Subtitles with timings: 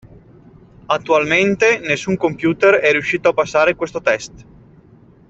[0.87, 4.45] Attualmente nessun computer è riuscito a passare questo test.